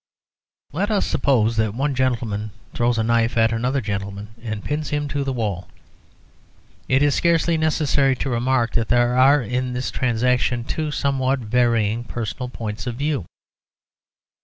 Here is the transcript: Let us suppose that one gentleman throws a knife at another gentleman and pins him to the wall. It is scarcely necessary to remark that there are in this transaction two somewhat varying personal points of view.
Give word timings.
Let 0.71 0.89
us 0.89 1.05
suppose 1.05 1.57
that 1.57 1.75
one 1.75 1.93
gentleman 1.93 2.49
throws 2.73 2.97
a 2.97 3.03
knife 3.03 3.37
at 3.37 3.51
another 3.51 3.81
gentleman 3.81 4.29
and 4.41 4.63
pins 4.65 4.89
him 4.89 5.07
to 5.09 5.23
the 5.23 5.31
wall. 5.31 5.69
It 6.87 7.03
is 7.03 7.13
scarcely 7.13 7.55
necessary 7.55 8.15
to 8.15 8.29
remark 8.31 8.71
that 8.73 8.87
there 8.87 9.15
are 9.15 9.43
in 9.43 9.73
this 9.73 9.91
transaction 9.91 10.63
two 10.63 10.89
somewhat 10.89 11.37
varying 11.41 12.03
personal 12.03 12.49
points 12.49 12.87
of 12.87 12.95
view. 12.95 13.27